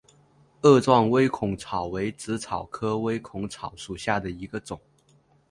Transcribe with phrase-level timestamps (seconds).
[0.63, 4.81] 萼状微孔草为紫草科微孔草属下的一个种。